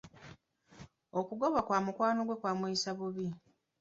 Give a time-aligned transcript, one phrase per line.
[1.19, 3.27] Okugobwa kwa mukwano gwe kwamuyisa bubi.